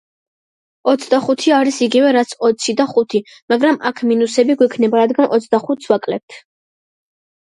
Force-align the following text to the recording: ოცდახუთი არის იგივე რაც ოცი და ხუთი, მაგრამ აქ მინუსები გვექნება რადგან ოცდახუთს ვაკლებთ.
ოცდახუთი 0.91 1.51
არის 1.57 1.75
იგივე 1.87 2.13
რაც 2.15 2.31
ოცი 2.47 2.73
და 2.79 2.85
ხუთი, 2.93 3.21
მაგრამ 3.53 3.77
აქ 3.89 4.01
მინუსები 4.13 4.55
გვექნება 4.63 5.03
რადგან 5.03 5.29
ოცდახუთს 5.39 5.91
ვაკლებთ. 5.93 6.39